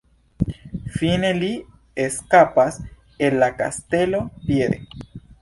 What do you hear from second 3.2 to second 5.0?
el la kastelo piede.